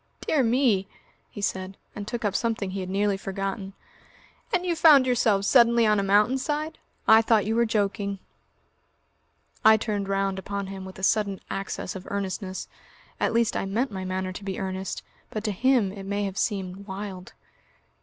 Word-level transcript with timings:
"Dear 0.21 0.41
me!" 0.41 0.87
he 1.29 1.41
said, 1.41 1.77
and 1.95 2.07
took 2.07 2.25
up 2.25 2.33
something 2.35 2.71
he 2.71 2.79
had 2.79 2.89
nearly 2.89 3.17
forgotten. 3.17 3.73
"And 4.51 4.65
you 4.65 4.75
found 4.75 5.05
yourselves 5.05 5.45
suddenly 5.47 5.85
on 5.85 5.99
a 5.99 6.03
mountain 6.03 6.39
side?... 6.39 6.79
I 7.07 7.21
thought 7.21 7.45
you 7.45 7.55
were 7.55 7.67
joking." 7.67 8.17
I 9.63 9.77
turned 9.77 10.09
round 10.09 10.39
upon 10.39 10.65
him 10.65 10.85
with 10.85 10.97
a 10.97 11.03
sudden 11.03 11.39
access 11.51 11.95
of 11.95 12.07
earnestness. 12.09 12.67
At 13.19 13.31
least 13.31 13.55
I 13.55 13.65
meant 13.67 13.91
my 13.91 14.03
manner 14.03 14.33
to 14.33 14.43
be 14.43 14.59
earnest, 14.59 15.03
but 15.29 15.43
to 15.43 15.51
him 15.51 15.91
it 15.91 16.07
may 16.07 16.23
have 16.23 16.35
seemed 16.39 16.87
wild. 16.87 17.33